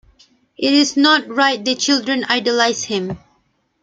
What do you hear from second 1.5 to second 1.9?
the